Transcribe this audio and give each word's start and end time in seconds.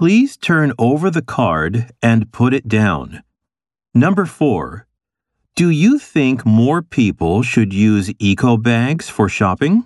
Please 0.00 0.38
turn 0.38 0.72
over 0.78 1.10
the 1.10 1.20
card 1.20 1.90
and 2.00 2.32
put 2.32 2.54
it 2.54 2.66
down. 2.66 3.22
Number 3.92 4.24
4. 4.24 4.86
Do 5.54 5.68
you 5.68 5.98
think 5.98 6.46
more 6.46 6.80
people 6.80 7.42
should 7.42 7.74
use 7.74 8.10
eco 8.18 8.56
bags 8.56 9.10
for 9.10 9.28
shopping? 9.28 9.84